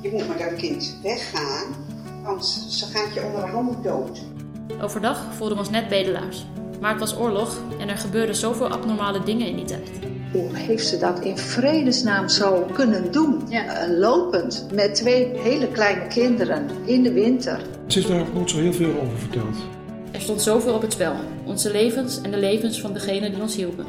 Je 0.00 0.10
moet 0.12 0.28
met 0.28 0.38
dat 0.38 0.54
kind 0.56 0.98
weggaan, 1.02 1.74
anders 2.24 2.78
ze 2.78 2.86
gaat 2.86 3.14
je 3.14 3.22
onder 3.22 3.40
de 3.40 3.46
handen 3.46 3.82
dood. 3.82 4.20
Overdag 4.82 5.34
voelden 5.34 5.56
we 5.56 5.62
ons 5.62 5.72
net 5.72 5.88
bedelaars. 5.88 6.46
Maar 6.80 6.90
het 6.90 7.00
was 7.00 7.16
oorlog 7.16 7.60
en 7.78 7.88
er 7.88 7.96
gebeurden 7.96 8.34
zoveel 8.34 8.68
abnormale 8.68 9.22
dingen 9.24 9.46
in 9.46 9.56
die 9.56 9.64
tijd. 9.64 9.90
Hoe 10.32 10.56
heeft 10.56 10.86
ze 10.86 10.98
dat 10.98 11.20
in 11.20 11.38
vredesnaam 11.38 12.28
zo 12.28 12.66
kunnen 12.72 13.12
doen? 13.12 13.50
Eh, 13.50 13.98
lopend 13.98 14.66
met 14.74 14.94
twee 14.94 15.26
hele 15.38 15.68
kleine 15.68 16.06
kinderen 16.06 16.68
in 16.84 17.02
de 17.02 17.12
winter. 17.12 17.60
Ze 17.86 17.98
heeft 17.98 18.10
daar 18.10 18.24
nooit 18.34 18.50
zo 18.50 18.58
heel 18.58 18.72
veel 18.72 19.00
over 19.00 19.18
verteld. 19.18 19.56
Er 20.10 20.20
stond 20.20 20.42
zoveel 20.42 20.74
op 20.74 20.82
het 20.82 20.92
spel. 20.92 21.14
Onze 21.44 21.70
levens 21.70 22.20
en 22.20 22.30
de 22.30 22.38
levens 22.38 22.80
van 22.80 22.92
degenen 22.92 23.30
die 23.30 23.40
ons 23.40 23.56
hielpen. 23.56 23.86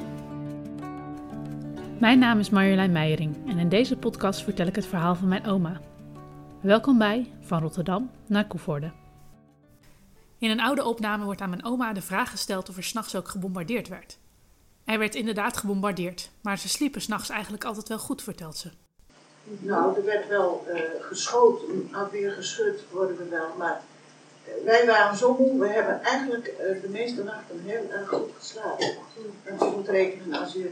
Mijn 1.98 2.20
naam 2.20 2.40
is 2.40 2.50
Marjolein 2.50 2.92
Meijering 2.92 3.36
en 3.48 3.58
in 3.58 3.70
deze 3.70 3.98
podcast 3.98 4.44
vertel 4.44 4.68
ik 4.68 4.76
het 4.76 4.86
verhaal 4.86 5.16
van 5.16 5.28
mijn 5.28 5.46
oma. 5.46 5.80
Welkom 6.62 6.98
bij 6.98 7.34
Van 7.42 7.62
Rotterdam 7.62 8.12
naar 8.28 8.48
Koevoorde. 8.48 8.92
In 10.38 10.50
een 10.50 10.60
oude 10.60 10.84
opname 10.84 11.26
wordt 11.26 11.42
aan 11.42 11.50
mijn 11.50 11.66
oma 11.66 11.94
de 11.94 12.02
vraag 12.02 12.30
gesteld 12.30 12.70
of 12.70 12.78
er 12.78 12.84
s'nachts 12.84 13.16
ook 13.16 13.28
gebombardeerd 13.28 13.88
werd. 13.88 14.18
Er 14.86 15.00
werd 15.00 15.16
inderdaad 15.16 15.58
gebombardeerd, 15.58 16.32
maar 16.42 16.58
ze 16.58 16.70
sliepen 16.70 17.02
s'nachts 17.02 17.30
eigenlijk 17.30 17.64
altijd 17.64 17.88
wel 17.88 18.00
goed, 18.00 18.22
vertelt 18.22 18.58
ze. 18.58 18.70
Nou, 19.44 19.98
er 19.98 20.06
werd 20.06 20.28
wel 20.28 20.66
uh, 20.68 20.82
geschoten, 21.00 21.90
weer 22.12 22.32
geschud 22.32 22.84
worden 22.92 23.18
we 23.18 23.28
wel, 23.30 23.56
maar 23.58 23.82
uh, 24.48 24.66
wij 24.66 24.86
waren 24.86 25.18
zo 25.18 25.36
moe, 25.40 25.60
we 25.60 25.68
hebben 25.68 26.04
eigenlijk 26.04 26.48
uh, 26.48 26.82
de 26.82 26.90
meeste 26.90 27.24
nachten 27.24 27.62
heel 27.66 27.90
erg 27.92 28.10
goed 28.10 28.32
geslapen. 28.38 28.98
En 29.44 29.56
je 29.60 29.74
moet 29.76 29.88
rekenen, 29.88 30.40
als 30.40 30.54
je 30.54 30.72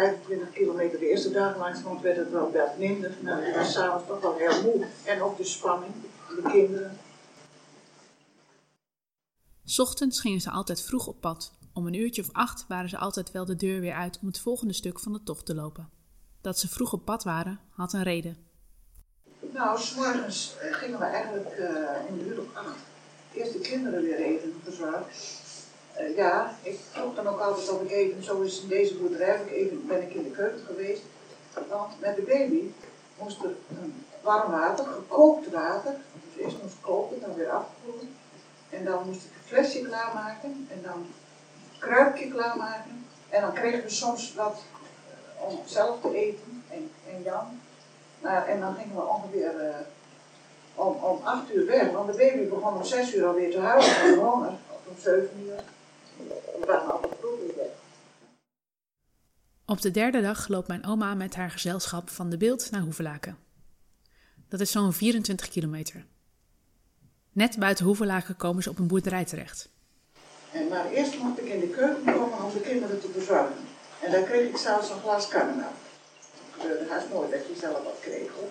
25 0.00 0.50
kilometer 0.52 0.98
de 0.98 1.10
eerste 1.10 1.30
dag 1.30 1.56
langs 1.56 1.82
komt, 1.82 2.00
werd 2.00 2.16
het 2.16 2.30
wel 2.30 2.52
wat 2.52 2.78
minder. 2.78 3.16
Nou, 3.20 3.44
je 3.44 3.54
was 3.54 3.72
s'avonds 3.72 4.06
toch 4.06 4.20
wel 4.20 4.36
heel 4.36 4.62
moe. 4.62 4.86
En 5.04 5.22
ook 5.22 5.36
de 5.36 5.44
spanning, 5.44 5.92
de 6.28 6.50
kinderen. 6.50 6.98
Ochtends 9.76 10.20
gingen 10.20 10.40
ze 10.40 10.50
altijd 10.50 10.82
vroeg 10.82 11.06
op 11.06 11.20
pad. 11.20 11.52
Om 11.72 11.86
een 11.86 11.94
uurtje 11.94 12.22
of 12.22 12.28
acht 12.32 12.64
waren 12.68 12.88
ze 12.88 12.98
altijd 12.98 13.30
wel 13.30 13.44
de 13.44 13.56
deur 13.56 13.80
weer 13.80 13.94
uit 13.94 14.18
om 14.20 14.26
het 14.26 14.40
volgende 14.40 14.72
stuk 14.72 15.00
van 15.00 15.12
de 15.12 15.22
tocht 15.22 15.46
te 15.46 15.54
lopen. 15.54 15.90
Dat 16.40 16.58
ze 16.58 16.68
vroeg 16.68 16.92
op 16.92 17.04
pad 17.04 17.24
waren, 17.24 17.60
had 17.70 17.92
een 17.92 18.02
reden. 18.02 18.36
Nou, 19.52 19.78
s'morgens 19.78 20.54
gingen 20.58 20.98
we 20.98 21.04
eigenlijk 21.04 21.58
uh, 21.58 22.08
in 22.08 22.18
de 22.18 22.24
uur 22.24 22.40
of 22.40 22.54
acht 22.54 22.78
eerst 23.34 23.52
de 23.52 23.58
kinderen 23.58 24.02
weer 24.02 24.18
eten 24.18 24.54
verzorgd. 24.62 25.48
Uh, 26.00 26.16
ja, 26.16 26.54
ik 26.62 26.78
vroeg 26.90 27.14
dan 27.14 27.28
ook 27.28 27.40
altijd 27.40 27.70
of 27.70 27.82
ik 27.82 27.90
even, 27.90 28.22
zo 28.22 28.40
is 28.40 28.62
in 28.62 28.68
deze 28.68 28.96
boerderij, 28.96 29.40
ik 29.46 29.50
even, 29.50 29.86
ben 29.86 30.02
ik 30.02 30.14
in 30.14 30.22
de 30.22 30.30
keuken 30.30 30.66
geweest. 30.66 31.02
Want 31.68 32.00
met 32.00 32.16
de 32.16 32.22
baby 32.22 32.72
moest 33.18 33.42
er 33.42 33.54
warm 34.22 34.50
water, 34.50 34.84
gekookt 34.84 35.50
water, 35.50 35.94
dus 36.12 36.44
eerst 36.44 36.62
moest 36.62 36.80
koken, 36.80 37.20
dan 37.20 37.34
weer 37.34 37.50
afkoelen. 37.50 38.14
En 38.70 38.84
dan 38.84 39.06
moest 39.06 39.24
ik 39.24 39.30
een 39.34 39.46
flesje 39.46 39.80
klaarmaken 39.80 40.68
en 40.70 40.82
dan 40.82 40.92
een 40.92 41.78
kruipje 41.78 42.30
klaarmaken. 42.30 43.06
En 43.28 43.40
dan 43.40 43.52
kregen 43.52 43.82
we 43.82 43.90
soms 43.90 44.34
wat 44.34 44.62
uh, 45.38 45.48
om 45.48 45.58
zelf 45.64 46.00
te 46.00 46.14
eten 46.14 46.64
en, 46.68 46.90
en 47.08 47.22
Jan. 47.22 47.60
En 48.46 48.60
dan 48.60 48.74
gingen 48.74 48.96
we 48.96 49.02
ongeveer 49.02 49.54
uh, 49.68 49.74
om, 50.74 50.94
om 50.94 51.20
acht 51.24 51.54
uur 51.54 51.66
weg, 51.66 51.90
want 51.90 52.12
de 52.12 52.16
baby 52.16 52.48
begon 52.48 52.76
om 52.76 52.84
zes 52.84 53.14
uur 53.14 53.26
alweer 53.26 53.50
te 53.50 53.58
huilen 53.58 53.90
van 53.90 54.24
honger. 54.24 54.52
Of 54.68 54.80
om 54.88 54.94
zeven 54.98 55.44
uur. 55.44 55.62
We 56.60 56.66
waren 56.66 56.92
altijd 56.92 57.12
vroeg 57.20 57.38
weer 57.38 57.56
weg. 57.56 57.66
Op 59.70 59.80
de 59.80 59.90
derde 59.90 60.20
dag 60.20 60.48
loopt 60.48 60.68
mijn 60.68 60.86
oma 60.86 61.14
met 61.14 61.34
haar 61.34 61.50
gezelschap 61.50 62.08
van 62.08 62.30
de 62.30 62.36
beeld 62.36 62.70
naar 62.70 62.80
Hoevelaken. 62.80 63.38
Dat 64.48 64.60
is 64.60 64.70
zo'n 64.70 64.92
24 64.92 65.48
kilometer. 65.48 66.06
Net 67.32 67.58
buiten 67.58 67.84
Hoevelaken 67.84 68.36
komen 68.36 68.62
ze 68.62 68.70
op 68.70 68.78
een 68.78 68.86
boerderij 68.86 69.24
terecht. 69.24 69.70
En 70.52 70.68
maar 70.68 70.90
eerst 70.90 71.18
mocht 71.18 71.38
ik 71.38 71.44
in 71.44 71.60
de 71.60 71.68
keuken 71.68 72.04
komen 72.04 72.44
om 72.44 72.52
de 72.52 72.60
kinderen 72.60 73.00
te 73.00 73.08
bezorgen. 73.08 73.54
En 74.02 74.10
daar 74.10 74.22
kreeg 74.22 74.48
ik 74.48 74.56
zelfs 74.56 74.90
een 74.90 75.00
glas 75.00 75.28
karnemelk. 75.28 75.74
Het 76.18 76.60
gebeurde 76.60 76.90
haast 76.90 77.08
nooit 77.08 77.30
dat 77.30 77.46
je 77.46 77.56
zelf 77.60 77.84
wat 77.84 77.98
kreeg 78.00 78.30
hoor. 78.32 78.50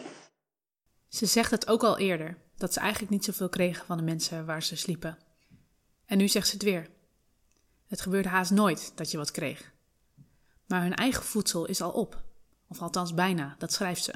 Ze 1.07 1.25
zegt 1.25 1.51
het 1.51 1.67
ook 1.67 1.83
al 1.83 1.97
eerder, 1.97 2.37
dat 2.57 2.73
ze 2.73 2.79
eigenlijk 2.79 3.11
niet 3.11 3.25
zoveel 3.25 3.49
kregen 3.49 3.85
van 3.85 3.97
de 3.97 4.03
mensen 4.03 4.45
waar 4.45 4.63
ze 4.63 4.75
sliepen. 4.75 5.17
En 6.05 6.17
nu 6.17 6.27
zegt 6.27 6.47
ze 6.47 6.53
het 6.53 6.63
weer. 6.63 6.89
Het 7.87 8.01
gebeurde 8.01 8.29
haast 8.29 8.51
nooit 8.51 8.91
dat 8.95 9.11
je 9.11 9.17
wat 9.17 9.31
kreeg. 9.31 9.77
Maar 10.69 10.81
hun 10.81 10.95
eigen 10.95 11.23
voedsel 11.23 11.65
is 11.65 11.81
al 11.81 11.91
op. 11.91 12.23
Of 12.67 12.81
althans 12.81 13.13
bijna, 13.13 13.55
dat 13.57 13.73
schrijft 13.73 14.03
ze. 14.03 14.13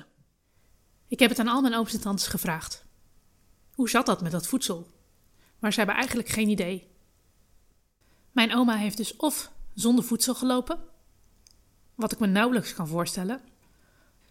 Ik 1.08 1.20
heb 1.20 1.30
het 1.30 1.40
aan 1.40 1.48
al 1.48 1.62
mijn 1.62 1.76
ooms 1.76 1.94
en 1.94 2.02
tantes 2.02 2.28
gevraagd. 2.28 2.86
Hoe 3.74 3.90
zat 3.90 4.06
dat 4.06 4.22
met 4.22 4.32
dat 4.32 4.48
voedsel? 4.48 4.88
Maar 5.60 5.72
ze 5.72 5.78
hebben 5.78 5.96
eigenlijk 5.96 6.28
geen 6.30 6.50
idee. 6.50 6.92
Mijn 8.32 8.56
oma 8.56 8.76
heeft 8.76 8.98
dus 8.98 9.16
of 9.16 9.52
zonder 9.74 10.04
voedsel 10.04 10.36
gelopen, 10.36 10.80
wat 11.96 12.12
ik 12.12 12.20
me 12.20 12.28
nauwelijks 12.28 12.74
kan 12.74 12.88
voorstellen, 12.88 13.42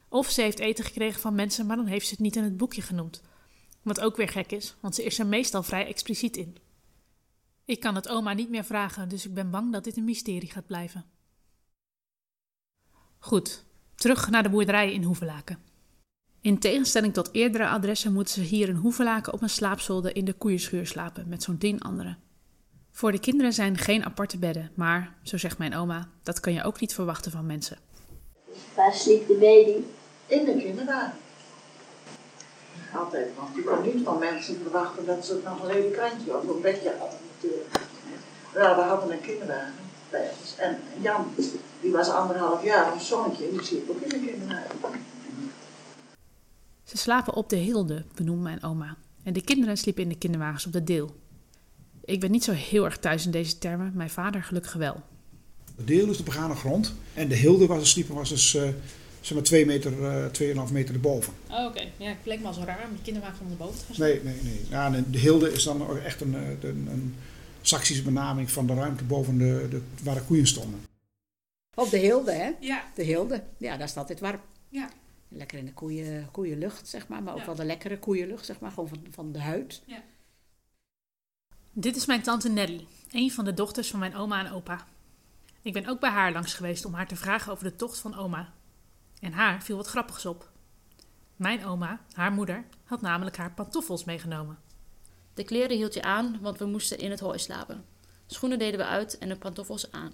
of 0.08 0.30
ze 0.30 0.40
heeft 0.42 0.58
eten 0.58 0.84
gekregen 0.84 1.20
van 1.20 1.34
mensen, 1.34 1.66
maar 1.66 1.76
dan 1.76 1.86
heeft 1.86 2.06
ze 2.06 2.12
het 2.12 2.22
niet 2.22 2.36
in 2.36 2.44
het 2.44 2.56
boekje 2.56 2.82
genoemd. 2.82 3.22
Wat 3.82 4.00
ook 4.00 4.16
weer 4.16 4.28
gek 4.28 4.52
is, 4.52 4.74
want 4.80 4.94
ze 4.94 5.04
is 5.04 5.18
er 5.18 5.26
meestal 5.26 5.62
vrij 5.62 5.86
expliciet 5.86 6.36
in. 6.36 6.56
Ik 7.64 7.80
kan 7.80 7.94
het 7.94 8.08
oma 8.08 8.32
niet 8.32 8.50
meer 8.50 8.64
vragen, 8.64 9.08
dus 9.08 9.26
ik 9.26 9.34
ben 9.34 9.50
bang 9.50 9.72
dat 9.72 9.84
dit 9.84 9.96
een 9.96 10.04
mysterie 10.04 10.50
gaat 10.50 10.66
blijven. 10.66 11.04
Goed, 13.24 13.64
terug 13.94 14.30
naar 14.30 14.42
de 14.42 14.48
boerderij 14.48 14.92
in 14.92 15.02
Hoevelaken. 15.02 15.58
In 16.40 16.58
tegenstelling 16.58 17.14
tot 17.14 17.28
eerdere 17.32 17.68
adressen 17.68 18.12
moeten 18.12 18.34
ze 18.34 18.40
hier 18.40 18.68
in 18.68 18.74
Hoevelaken 18.74 19.32
op 19.32 19.42
een 19.42 19.50
slaapzolder 19.50 20.16
in 20.16 20.24
de 20.24 20.32
koeienschuur 20.32 20.86
slapen 20.86 21.28
met 21.28 21.42
zo'n 21.42 21.58
tien 21.58 21.80
anderen. 21.80 22.18
Voor 22.90 23.12
de 23.12 23.20
kinderen 23.20 23.52
zijn 23.52 23.78
geen 23.78 24.04
aparte 24.04 24.38
bedden, 24.38 24.70
maar, 24.74 25.14
zo 25.22 25.36
zegt 25.36 25.58
mijn 25.58 25.74
oma, 25.74 26.08
dat 26.22 26.40
kan 26.40 26.52
je 26.52 26.62
ook 26.62 26.80
niet 26.80 26.94
verwachten 26.94 27.32
van 27.32 27.46
mensen. 27.46 27.78
Waar 28.74 28.94
sliep 28.94 29.26
de 29.26 29.34
baby? 29.34 29.84
In 30.26 30.44
de 30.44 30.56
kinderwagen. 30.64 31.18
Altijd, 32.94 33.28
want 33.36 33.54
je 33.54 33.62
kon 33.62 33.82
niet 33.82 34.04
van 34.04 34.18
mensen 34.18 34.60
verwachten 34.62 35.06
dat 35.06 35.26
ze 35.26 35.40
nog 35.44 35.60
een 35.60 35.66
lelijk 35.66 35.92
krantje 35.92 36.36
of 36.36 36.48
een 36.48 36.60
bedje 36.60 36.94
hadden 36.98 37.18
natuurlijk. 37.34 37.80
Wel, 38.52 38.74
we 38.74 38.82
hadden 38.82 39.12
een 39.12 39.20
kinderwagen 39.20 39.81
bij 40.12 40.30
ons. 40.40 40.56
En 40.56 40.76
Jan, 41.00 41.26
die 41.80 41.92
was 41.92 42.08
anderhalf 42.08 42.64
jaar, 42.64 42.92
een 42.92 43.00
zonnetje, 43.00 43.50
die 43.50 43.62
sliep 43.62 43.90
ook 43.90 44.00
in 44.00 44.08
de 44.08 44.26
kinderwagen. 44.26 45.00
Ze 46.84 46.96
slapen 46.96 47.34
op 47.34 47.48
de 47.48 47.56
Hilde, 47.56 48.04
benoemt 48.14 48.42
mijn 48.42 48.62
oma. 48.62 48.96
En 49.22 49.32
de 49.32 49.42
kinderen 49.42 49.76
sliepen 49.76 50.02
in 50.02 50.08
de 50.08 50.18
kinderwagens 50.18 50.66
op 50.66 50.72
de 50.72 50.84
Deel. 50.84 51.14
Ik 52.04 52.20
ben 52.20 52.30
niet 52.30 52.44
zo 52.44 52.52
heel 52.52 52.84
erg 52.84 52.98
thuis 52.98 53.24
in 53.24 53.30
deze 53.30 53.58
termen, 53.58 53.92
mijn 53.94 54.10
vader 54.10 54.42
gelukkig 54.42 54.72
wel. 54.72 55.02
De 55.76 55.84
Deel 55.84 56.08
is 56.08 56.16
de 56.16 56.22
begane 56.22 56.54
grond 56.54 56.94
en 57.14 57.28
de 57.28 57.34
Hilde 57.34 57.66
was, 57.66 57.90
sliepen 57.90 58.14
was 58.14 58.28
dus 58.28 58.54
uh, 58.54 58.62
zeg 59.20 59.34
maar 59.34 59.42
2 59.42 59.66
meter, 59.66 59.92
uh, 59.92 60.66
2,5 60.66 60.72
meter 60.72 60.94
erboven. 60.94 61.32
Oh, 61.50 61.58
oké. 61.58 61.66
Okay. 61.66 61.92
Ja, 61.96 62.08
het 62.08 62.16
leek 62.24 62.40
me 62.40 62.46
al 62.46 62.52
zo 62.52 62.62
raar 62.64 62.84
om 62.88 62.94
die 62.94 63.02
kinderwagen 63.02 63.36
van 63.36 63.46
de 63.48 63.54
boven 63.54 63.78
te 63.78 63.84
gaan 63.84 64.06
Nee, 64.06 64.20
nee, 64.22 64.36
nee. 64.42 64.60
Ja, 64.68 64.90
de 65.10 65.18
Hilde 65.18 65.52
is 65.52 65.64
dan 65.64 65.98
echt 65.98 66.20
een, 66.20 66.34
een, 66.34 66.88
een 66.90 67.14
Saksische 67.62 68.02
benaming 68.02 68.50
van 68.50 68.66
de 68.66 68.74
ruimte 68.74 69.04
boven 69.04 69.38
de, 69.38 69.66
de, 69.70 69.82
waar 70.02 70.14
de 70.14 70.22
koeien 70.22 70.46
stonden. 70.46 70.84
Op 71.74 71.90
de 71.90 71.98
Hilde, 71.98 72.32
hè? 72.32 72.50
Ja. 72.60 72.84
De 72.94 73.02
Hilde. 73.02 73.44
Ja, 73.56 73.76
daar 73.76 73.86
het 73.86 73.96
altijd 73.96 74.20
warm. 74.20 74.40
Ja. 74.68 74.90
Lekker 75.28 75.58
in 75.58 75.64
de 75.64 75.72
koeien, 75.72 76.28
koeienlucht, 76.30 76.88
zeg 76.88 77.08
maar. 77.08 77.22
Maar 77.22 77.32
ook 77.32 77.40
ja. 77.40 77.46
wel 77.46 77.54
de 77.54 77.64
lekkere 77.64 77.98
koeienlucht, 77.98 78.46
zeg 78.46 78.60
maar. 78.60 78.70
Gewoon 78.70 78.88
van, 78.88 79.06
van 79.10 79.32
de 79.32 79.40
huid. 79.40 79.82
Ja. 79.86 80.02
Dit 81.72 81.96
is 81.96 82.06
mijn 82.06 82.22
tante 82.22 82.48
Nelly, 82.48 82.86
een 83.10 83.32
van 83.32 83.44
de 83.44 83.54
dochters 83.54 83.90
van 83.90 83.98
mijn 83.98 84.14
oma 84.14 84.44
en 84.44 84.52
opa. 84.52 84.86
Ik 85.62 85.72
ben 85.72 85.86
ook 85.86 86.00
bij 86.00 86.10
haar 86.10 86.32
langs 86.32 86.54
geweest 86.54 86.84
om 86.84 86.94
haar 86.94 87.08
te 87.08 87.16
vragen 87.16 87.52
over 87.52 87.64
de 87.64 87.76
tocht 87.76 87.98
van 87.98 88.14
oma. 88.14 88.52
En 89.20 89.32
haar 89.32 89.62
viel 89.62 89.76
wat 89.76 89.86
grappigs 89.86 90.26
op. 90.26 90.50
Mijn 91.36 91.64
oma, 91.64 92.00
haar 92.12 92.32
moeder, 92.32 92.64
had 92.84 93.00
namelijk 93.00 93.36
haar 93.36 93.52
pantoffels 93.52 94.04
meegenomen. 94.04 94.58
De 95.34 95.44
kleren 95.44 95.76
hield 95.76 95.94
je 95.94 96.02
aan, 96.02 96.38
want 96.40 96.58
we 96.58 96.64
moesten 96.64 96.98
in 96.98 97.10
het 97.10 97.20
hooi 97.20 97.38
slapen. 97.38 97.84
Schoenen 98.26 98.58
deden 98.58 98.78
we 98.78 98.86
uit 98.86 99.18
en 99.18 99.28
de 99.28 99.36
pantoffels 99.36 99.92
aan. 99.92 100.12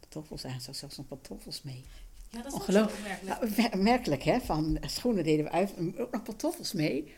Pantoffels 0.00 0.44
aan, 0.44 0.60
zelfs 0.60 0.96
nog 0.96 1.08
pantoffels 1.08 1.62
mee. 1.62 1.84
Ja, 2.30 2.42
dat 2.42 2.52
is 2.52 2.58
Ongelooflijk. 2.58 3.22
Nou, 3.22 3.76
merkelijk, 3.76 4.22
hè? 4.22 4.40
Van 4.40 4.78
schoenen 4.80 5.24
deden 5.24 5.44
we 5.44 5.50
uit, 5.50 5.74
ook 5.98 6.12
nog 6.12 6.22
pantoffels 6.22 6.72
mee. 6.72 7.14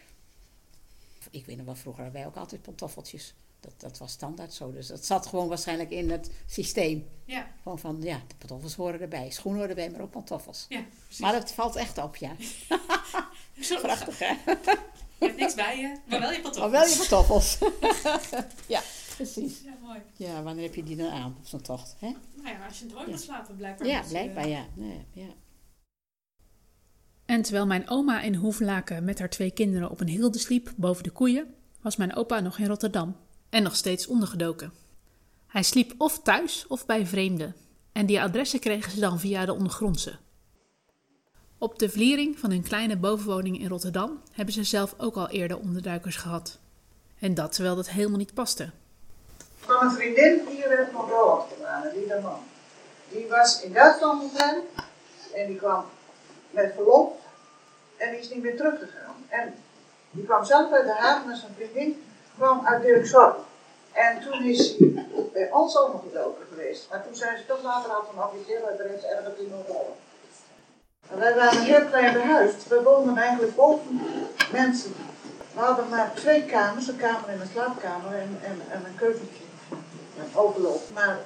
Ik 1.31 1.47
weet 1.47 1.57
nog 1.57 1.67
wel, 1.67 1.75
vroeger 1.75 2.03
hadden 2.03 2.21
wij 2.21 2.31
ook 2.31 2.37
altijd 2.37 2.63
pantoffeltjes. 2.63 3.35
Dat, 3.61 3.73
dat 3.77 3.99
was 3.99 4.13
standaard 4.13 4.53
zo. 4.53 4.73
Dus 4.73 4.87
dat 4.87 5.05
zat 5.05 5.27
gewoon 5.27 5.49
waarschijnlijk 5.49 5.91
in 5.91 6.11
het 6.11 6.31
systeem. 6.47 7.09
Ja. 7.25 7.49
Gewoon 7.63 7.79
van, 7.79 8.03
ja, 8.03 8.21
de 8.27 8.35
pantoffels 8.39 8.75
horen 8.75 9.01
erbij. 9.01 9.31
Schoenen 9.31 9.61
horen 9.61 9.77
erbij, 9.77 9.91
maar 9.91 10.01
ook 10.01 10.11
pantoffels. 10.11 10.67
Ja, 10.69 10.85
maar 11.19 11.33
dat 11.33 11.53
valt 11.53 11.77
echt 11.77 11.99
op, 11.99 12.17
ja. 12.17 12.37
Prachtig, 13.83 14.19
hè? 14.19 14.35
Je 15.19 15.27
hebt 15.27 15.37
niks 15.37 15.55
bij 15.55 15.79
je, 15.79 15.97
maar 16.07 16.21
wel 16.21 16.33
je 16.33 16.41
pantoffels. 16.59 16.59
Maar 16.59 16.71
wel 16.71 16.89
je 16.89 16.97
pantoffels. 16.97 17.59
ja, 18.77 18.81
precies. 19.17 19.61
Ja, 19.65 19.77
mooi. 19.83 19.99
Ja, 20.17 20.43
wanneer 20.43 20.65
heb 20.65 20.75
je 20.75 20.83
die 20.83 20.97
dan 20.97 21.11
aan 21.11 21.37
op 21.39 21.47
zo'n 21.47 21.61
tocht? 21.61 21.97
Hè? 21.99 22.15
Nou 22.43 22.49
ja, 22.49 22.67
als 22.67 22.79
je 22.79 22.85
het 22.85 22.95
hooi 22.95 23.11
gaat 23.11 23.21
slapen, 23.21 23.57
blijkbaar. 23.57 23.87
Ja, 23.89 24.03
blijkbaar, 24.09 24.49
ja. 24.49 24.67
Nee, 24.75 25.05
ja. 25.13 25.29
En 27.25 27.43
terwijl 27.43 27.67
mijn 27.67 27.89
oma 27.89 28.21
in 28.21 28.35
Hoevelaken 28.35 29.05
met 29.05 29.19
haar 29.19 29.31
twee 29.31 29.51
kinderen 29.51 29.91
op 29.91 30.01
een 30.01 30.09
hilde 30.09 30.39
sliep 30.39 30.73
boven 30.77 31.03
de 31.03 31.11
koeien, 31.11 31.55
was 31.81 31.97
mijn 31.97 32.17
opa 32.17 32.41
nog 32.41 32.59
in 32.59 32.67
Rotterdam 32.67 33.17
en 33.51 33.63
nog 33.63 33.77
steeds 33.77 34.07
ondergedoken. 34.07 34.73
Hij 35.47 35.63
sliep 35.63 35.95
of 35.99 36.23
thuis 36.23 36.67
of 36.67 36.87
bij 36.87 37.07
vreemden 37.07 37.55
en 37.93 38.07
die 38.07 38.23
adressen 38.23 38.61
kregen 38.61 38.93
ze 38.93 39.01
dan 39.01 39.21
via 39.21 39.45
de 39.45 39.53
ondergrondse. 39.55 40.19
Op 41.59 41.79
de 41.79 41.89
vliering 41.89 42.39
van 42.39 42.51
hun 42.51 42.63
kleine 42.63 42.97
bovenwoning 42.97 43.61
in 43.61 43.69
Rotterdam 43.69 44.21
hebben 44.33 44.55
ze 44.55 44.65
zelf 44.65 44.95
ook 44.99 45.17
al 45.17 45.29
eerder 45.29 45.59
onderduikers 45.59 46.17
gehad. 46.17 46.59
En 47.19 47.35
dat 47.35 47.53
terwijl 47.53 47.77
dat 47.77 47.89
helemaal 47.89 48.19
niet 48.19 48.35
paste. 48.35 48.71
Van 49.59 49.85
een 49.85 49.91
vriendin 49.91 50.41
hier 50.49 50.79
uit 50.79 50.93
Noord-Holland 50.93 51.43
gedaan, 51.57 51.83
die 51.95 52.07
de 52.07 52.19
man. 52.23 52.39
Die 53.09 53.27
was 53.29 53.63
in 53.63 53.73
Duitsland 53.73 54.39
hem 54.39 54.63
en 55.35 55.47
die 55.47 55.57
kwam 55.57 55.85
met 56.51 56.73
verlof 56.75 57.13
en 57.97 58.11
die 58.11 58.21
is 58.21 58.29
niet 58.29 58.43
meer 58.43 58.57
teruggegaan. 58.57 59.15
En 59.29 59.55
die 60.11 60.25
kwam 60.25 60.45
zelf 60.45 60.73
uit 60.73 60.87
de 60.87 60.93
haven 60.93 61.29
met 61.29 61.39
zijn 61.39 61.55
vriendin, 61.57 62.05
kwam 62.37 62.67
uit 62.67 62.83
Dirkshorn. 62.83 63.35
En 63.93 64.21
toen 64.21 64.45
is 64.45 64.77
hij 64.79 65.07
bij 65.33 65.53
ons 65.53 65.77
ook 65.77 65.93
nog 65.93 66.03
geweest. 66.49 66.87
Maar 66.91 67.05
toen 67.05 67.17
zijn 67.17 67.39
ze 67.39 67.47
toch 67.47 67.63
later 67.63 67.91
al 67.91 68.05
van 68.13 68.25
officieel 68.25 68.65
adres 68.65 69.03
ergens 69.03 69.39
in 69.39 69.49
Noord-Holland. 69.51 70.06
Wij 71.15 71.35
waren 71.35 71.63
heel 71.63 71.87
klein 71.87 72.13
behuisd. 72.13 72.69
We 72.69 72.83
woonden 72.83 73.17
eigenlijk 73.17 73.57
boven 73.57 74.01
mensen. 74.53 74.93
We 75.55 75.61
hadden 75.61 75.89
maar 75.89 76.15
twee 76.15 76.45
kamers, 76.45 76.89
een 76.89 76.97
kamer 76.97 77.29
en 77.29 77.41
een 77.41 77.47
slaapkamer 77.53 78.13
en, 78.13 78.39
en, 78.43 78.61
en 78.71 78.85
een 78.85 78.97
keukentje. 78.97 79.45
Een 80.19 80.37
overloop. 80.37 80.83
Maar 80.95 81.19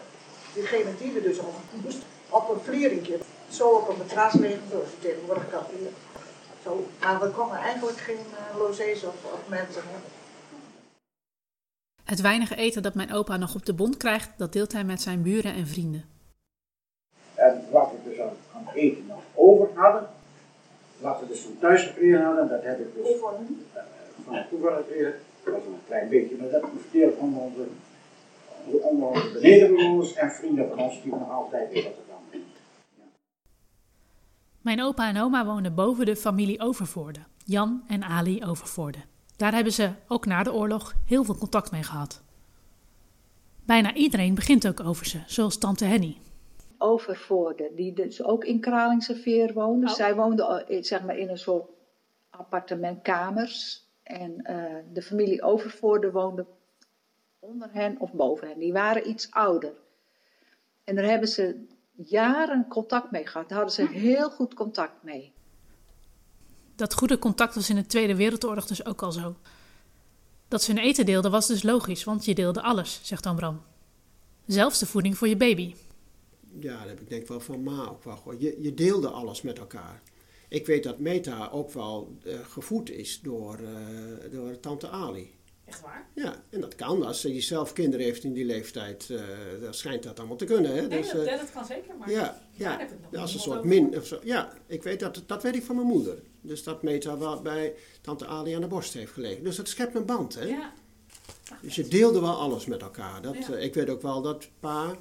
diegene 0.54 0.96
die 0.98 1.16
er 1.16 1.22
dus 1.22 1.38
op 1.38 1.54
moest, 1.82 2.02
op 2.28 2.48
een 2.48 2.60
vlieringje, 2.60 3.18
zo 3.48 3.68
op 3.68 3.88
een 3.88 3.96
matras 3.96 4.32
liggen, 4.32 4.62
zoals 4.70 4.88
je 4.90 5.08
tegenwoordig 5.08 5.50
kan. 5.50 5.62
Zo. 6.62 6.88
Maar 7.00 7.20
we 7.20 7.28
konden 7.28 7.58
eigenlijk 7.58 7.98
geen 7.98 8.24
uh, 8.54 8.62
of, 9.08 9.14
of 9.32 9.48
mensen 9.48 9.82
hebben. 9.82 10.10
Het 12.04 12.20
weinige 12.20 12.56
eten 12.56 12.82
dat 12.82 12.94
mijn 12.94 13.12
opa 13.12 13.36
nog 13.36 13.54
op 13.54 13.66
de 13.66 13.74
bond 13.74 13.96
krijgt, 13.96 14.30
dat 14.36 14.52
deelt 14.52 14.72
hij 14.72 14.84
met 14.84 15.02
zijn 15.02 15.22
buren 15.22 15.54
en 15.54 15.66
vrienden. 15.66 16.04
En 17.34 17.64
wat 17.70 17.90
we 17.90 18.10
dus 18.10 18.20
aan, 18.20 18.36
aan 18.54 18.68
eten 18.74 19.06
nog 19.06 19.22
over 19.50 19.68
hadden, 19.74 20.08
wat 21.00 21.20
we 21.20 21.26
dus 21.26 21.40
van 21.40 21.58
thuis 21.58 21.82
gekregen 21.82 22.22
hadden, 22.22 22.48
dat 22.48 22.62
heb 22.62 22.80
ik 22.80 22.94
dus 22.94 23.14
uh, 23.14 23.20
van 24.24 24.44
toeval 24.48 24.76
gekregen. 24.76 25.14
Dat 25.44 25.54
was 25.54 25.62
een 25.64 25.86
klein 25.86 26.08
beetje, 26.08 26.36
maar 26.36 26.50
dat 26.50 26.64
verdeeld 26.80 27.16
onder 27.16 27.40
onze, 27.40 27.64
onder 28.80 29.08
onze 29.08 29.30
benedenbewoners 29.32 30.14
en 30.14 30.30
vrienden 30.30 30.68
van 30.68 30.78
ons 30.78 31.02
die 31.02 31.12
nog 31.12 31.30
altijd 31.30 31.70
in 31.70 31.82
Rotterdam 31.82 32.42
Mijn 34.60 34.82
opa 34.82 35.08
en 35.08 35.20
oma 35.20 35.44
woonden 35.44 35.74
boven 35.74 36.06
de 36.06 36.16
familie 36.16 36.60
Overvoorde, 36.60 37.20
Jan 37.44 37.82
en 37.88 38.02
Ali 38.02 38.44
Overvoorde. 38.44 38.98
Daar 39.36 39.54
hebben 39.54 39.72
ze, 39.72 39.90
ook 40.08 40.26
na 40.26 40.42
de 40.42 40.52
oorlog, 40.52 40.94
heel 41.06 41.24
veel 41.24 41.36
contact 41.36 41.70
mee 41.70 41.82
gehad. 41.82 42.22
Bijna 43.64 43.94
iedereen 43.94 44.34
begint 44.34 44.68
ook 44.68 44.80
over 44.80 45.06
ze, 45.06 45.18
zoals 45.26 45.58
tante 45.58 45.84
Henny. 45.84 46.16
Overvoorde, 46.82 47.70
die 47.74 47.92
dus 47.92 48.22
ook 48.22 48.44
in 48.44 48.60
Kralingse 48.60 49.16
Veer 49.16 49.52
woonde. 49.52 49.86
Oh. 49.86 49.92
Zij 49.92 50.14
woonde 50.14 50.66
zeg 50.80 51.04
maar, 51.04 51.18
in 51.18 51.28
een 51.28 51.38
soort 51.38 51.70
appartementkamers. 52.30 53.84
En 54.02 54.44
uh, 54.50 54.74
de 54.92 55.02
familie 55.02 55.42
Overvoorde 55.42 56.10
woonde 56.10 56.46
onder 57.38 57.68
hen 57.72 58.00
of 58.00 58.12
boven 58.12 58.48
hen. 58.48 58.58
Die 58.58 58.72
waren 58.72 59.08
iets 59.08 59.30
ouder. 59.30 59.72
En 60.84 60.94
daar 60.94 61.04
hebben 61.04 61.28
ze 61.28 61.66
jaren 61.92 62.68
contact 62.68 63.10
mee 63.10 63.26
gehad. 63.26 63.48
Daar 63.48 63.58
hadden 63.58 63.74
ze 63.74 63.86
heel 63.86 64.30
goed 64.30 64.54
contact 64.54 65.02
mee. 65.02 65.32
Dat 66.74 66.94
goede 66.94 67.18
contact 67.18 67.54
was 67.54 67.70
in 67.70 67.76
de 67.76 67.86
Tweede 67.86 68.16
Wereldoorlog 68.16 68.66
dus 68.66 68.84
ook 68.84 69.02
al 69.02 69.12
zo. 69.12 69.34
Dat 70.48 70.62
ze 70.62 70.72
hun 70.72 70.82
eten 70.82 71.06
deelden 71.06 71.30
was 71.30 71.46
dus 71.46 71.62
logisch, 71.62 72.04
want 72.04 72.24
je 72.24 72.34
deelde 72.34 72.62
alles, 72.62 73.00
zegt 73.02 73.34
Bram. 73.36 73.62
Zelfs 74.46 74.78
de 74.78 74.86
voeding 74.86 75.18
voor 75.18 75.28
je 75.28 75.36
baby. 75.36 75.74
Ja, 76.58 76.78
dat 76.78 76.88
heb 76.88 77.00
ik 77.00 77.08
denk 77.08 77.26
wel 77.26 77.40
van 77.40 77.62
ma 77.62 77.88
ook 77.88 78.04
wel 78.04 78.34
Je, 78.38 78.56
je 78.58 78.74
deelde 78.74 79.08
alles 79.08 79.42
met 79.42 79.58
elkaar. 79.58 80.02
Ik 80.48 80.66
weet 80.66 80.82
dat 80.82 80.98
Meta 80.98 81.48
ook 81.52 81.72
wel 81.72 82.16
uh, 82.24 82.34
gevoed 82.42 82.90
is 82.90 83.20
door, 83.22 83.60
uh, 83.60 84.32
door 84.32 84.60
tante 84.60 84.88
Ali. 84.88 85.34
Echt 85.64 85.80
waar? 85.80 86.08
Ja, 86.14 86.42
en 86.50 86.60
dat 86.60 86.74
kan. 86.74 87.02
Als 87.02 87.22
je 87.22 87.40
zelf 87.40 87.72
kinderen 87.72 88.06
heeft 88.06 88.24
in 88.24 88.32
die 88.32 88.44
leeftijd, 88.44 89.08
uh, 89.10 89.20
dan 89.60 89.74
schijnt 89.74 90.02
dat 90.02 90.18
allemaal 90.18 90.36
te 90.36 90.44
kunnen. 90.44 90.74
Hè? 90.74 90.86
Nee, 90.86 91.00
dus, 91.00 91.12
dat, 91.12 91.24
dat, 91.24 91.52
kan 91.52 91.64
zeker, 91.64 91.96
maar 91.98 92.10
ja, 92.10 92.42
ja, 92.52 92.88
ja 93.10 93.20
als 93.20 93.34
een 93.34 93.40
soort 93.40 93.64
min. 93.64 93.96
Of 93.96 94.06
zo. 94.06 94.18
Ja, 94.22 94.52
ik 94.66 94.82
weet 94.82 95.00
dat, 95.00 95.22
dat 95.26 95.42
weet 95.42 95.56
ik 95.56 95.62
van 95.62 95.76
mijn 95.76 95.88
moeder. 95.88 96.22
Dus 96.40 96.62
dat 96.62 96.82
Meta 96.82 97.18
wel 97.18 97.42
bij 97.42 97.74
tante 98.00 98.26
Ali 98.26 98.52
aan 98.52 98.60
de 98.60 98.66
borst 98.66 98.92
heeft 98.92 99.12
gelegen. 99.12 99.44
Dus 99.44 99.56
dat 99.56 99.68
schept 99.68 99.94
een 99.94 100.06
band, 100.06 100.34
hè? 100.34 100.44
Ja. 100.44 100.72
Dus 101.62 101.74
je 101.74 101.88
deelde 101.88 102.20
wel 102.20 102.36
alles 102.36 102.66
met 102.66 102.82
elkaar. 102.82 103.22
Dat, 103.22 103.36
ja. 103.36 103.56
ik 103.56 103.74
weet 103.74 103.90
ook 103.90 104.02
wel 104.02 104.22
dat 104.22 104.48
pa, 104.60 104.96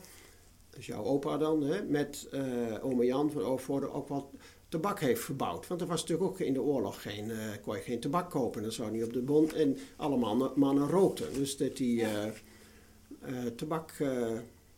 dus 0.79 0.87
jouw 0.87 1.03
opa 1.03 1.37
dan, 1.37 1.63
hè, 1.63 1.83
met 1.83 2.27
uh, 2.33 2.83
ome 2.83 3.05
Jan 3.05 3.31
van 3.31 3.41
Overvoorde 3.41 3.91
ook 3.91 4.07
wel 4.09 4.31
tabak 4.69 4.99
heeft 4.99 5.21
verbouwd. 5.21 5.67
Want 5.67 5.81
er 5.81 5.87
was 5.87 6.01
natuurlijk 6.01 6.29
ook 6.29 6.39
in 6.39 6.53
de 6.53 6.61
oorlog 6.61 7.01
geen, 7.01 7.29
uh, 7.29 7.37
kon 7.61 7.75
je 7.75 7.81
geen 7.81 7.99
tabak 7.99 8.29
kopen. 8.29 8.63
Dat 8.63 8.73
zou 8.73 8.91
niet 8.91 9.03
op 9.03 9.13
de 9.13 9.21
bon. 9.21 9.53
En 9.53 9.77
alle 9.95 10.17
mannen, 10.17 10.51
mannen 10.55 10.89
rookten. 10.89 11.33
Dus 11.33 11.57
dat 11.57 11.77
die 11.77 12.01
uh, 12.01 12.25
uh, 12.25 13.45
tabak 13.55 13.93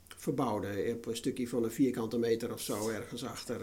verbouwde 0.07 0.93
op 0.95 1.05
een 1.05 1.15
stukje 1.15 1.47
van 1.47 1.63
een 1.63 1.71
vierkante 1.71 2.17
meter 2.17 2.53
of 2.53 2.61
zo 2.61 2.89
ergens 2.89 3.25
achter. 3.25 3.61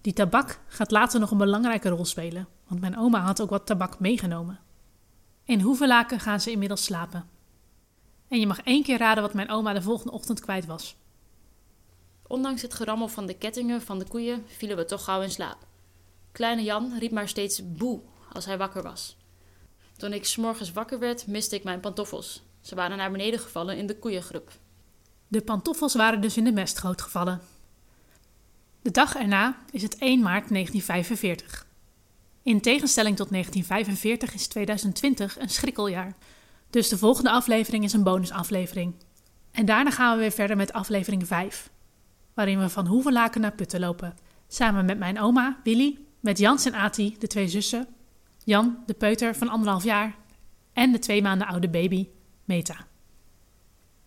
Die 0.00 0.12
tabak 0.12 0.60
gaat 0.66 0.90
later 0.90 1.20
nog 1.20 1.30
een 1.30 1.38
belangrijke 1.38 1.88
rol 1.88 2.04
spelen. 2.04 2.48
Want 2.66 2.80
mijn 2.80 2.98
oma 2.98 3.20
had 3.20 3.40
ook 3.40 3.50
wat 3.50 3.66
tabak 3.66 4.00
meegenomen. 4.00 4.60
In 5.44 5.60
Hoevelaken 5.60 6.20
gaan 6.20 6.40
ze 6.40 6.50
inmiddels 6.50 6.84
slapen. 6.84 7.28
En 8.28 8.40
je 8.40 8.46
mag 8.46 8.60
één 8.60 8.82
keer 8.82 8.98
raden 8.98 9.22
wat 9.22 9.34
mijn 9.34 9.50
oma 9.50 9.72
de 9.72 9.82
volgende 9.82 10.12
ochtend 10.12 10.40
kwijt 10.40 10.66
was. 10.66 10.98
Ondanks 12.30 12.62
het 12.62 12.74
gerammel 12.74 13.08
van 13.08 13.26
de 13.26 13.34
kettingen 13.34 13.82
van 13.82 13.98
de 13.98 14.04
koeien 14.04 14.44
vielen 14.46 14.76
we 14.76 14.84
toch 14.84 15.04
gauw 15.04 15.20
in 15.20 15.30
slaap. 15.30 15.66
Kleine 16.32 16.62
Jan 16.62 16.98
riep 16.98 17.10
maar 17.10 17.28
steeds 17.28 17.72
boe 17.72 18.00
als 18.32 18.44
hij 18.44 18.58
wakker 18.58 18.82
was. 18.82 19.16
Toen 19.96 20.12
ik 20.12 20.24
s'morgens 20.24 20.72
wakker 20.72 20.98
werd, 20.98 21.26
miste 21.26 21.54
ik 21.54 21.64
mijn 21.64 21.80
pantoffels. 21.80 22.42
Ze 22.60 22.74
waren 22.74 22.96
naar 22.96 23.10
beneden 23.10 23.40
gevallen 23.40 23.76
in 23.76 23.86
de 23.86 23.98
koeiengrub. 23.98 24.50
De 25.28 25.40
pantoffels 25.40 25.94
waren 25.94 26.20
dus 26.20 26.36
in 26.36 26.44
de 26.44 26.52
mestgoot 26.52 27.02
gevallen. 27.02 27.40
De 28.82 28.90
dag 28.90 29.14
erna 29.14 29.58
is 29.70 29.82
het 29.82 29.98
1 29.98 30.20
maart 30.20 30.48
1945. 30.48 31.66
In 32.42 32.60
tegenstelling 32.60 33.16
tot 33.16 33.30
1945 33.30 34.34
is 34.34 34.46
2020 34.46 35.38
een 35.38 35.50
schrikkeljaar. 35.50 36.16
Dus 36.70 36.88
de 36.88 36.98
volgende 36.98 37.30
aflevering 37.30 37.84
is 37.84 37.92
een 37.92 38.02
bonusaflevering. 38.02 38.94
En 39.50 39.64
daarna 39.64 39.90
gaan 39.90 40.14
we 40.14 40.20
weer 40.20 40.30
verder 40.30 40.56
met 40.56 40.72
aflevering 40.72 41.26
5 41.26 41.70
waarin 42.34 42.60
we 42.60 42.68
van 42.68 42.86
Hoevelaken 42.86 43.40
naar 43.40 43.52
Putten 43.52 43.80
lopen. 43.80 44.14
Samen 44.48 44.84
met 44.84 44.98
mijn 44.98 45.20
oma, 45.20 45.60
Willy, 45.64 45.98
met 46.20 46.38
Jans 46.38 46.64
en 46.64 46.74
Ati, 46.74 47.16
de 47.18 47.26
twee 47.26 47.48
zussen, 47.48 47.86
Jan, 48.44 48.78
de 48.86 48.94
peuter 48.94 49.34
van 49.34 49.48
anderhalf 49.48 49.84
jaar, 49.84 50.16
en 50.72 50.92
de 50.92 50.98
twee 50.98 51.22
maanden 51.22 51.46
oude 51.46 51.68
baby, 51.68 52.08
Meta. 52.44 52.76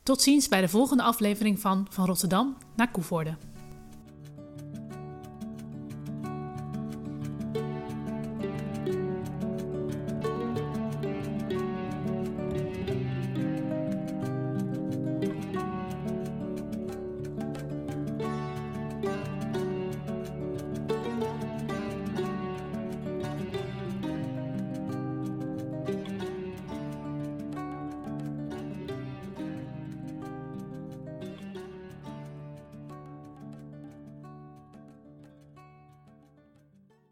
Tot 0.03 0.21
ziens 0.21 0.47
bij 0.47 0.61
de 0.61 0.69
volgende 0.69 1.03
aflevering 1.03 1.59
van 1.59 1.87
Van 1.89 2.05
Rotterdam 2.05 2.57
naar 2.75 2.91
Koevoorde. 2.91 3.35